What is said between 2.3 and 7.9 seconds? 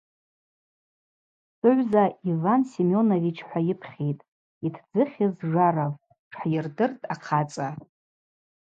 Иван Семенович-хӏва йыпхьитӏ, йтдзыхьыз Жаровпӏ,– тшхӏйырдыртӏ ахъацӏа.